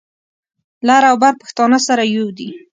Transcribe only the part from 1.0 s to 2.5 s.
او بر پښتانه سره یو دي.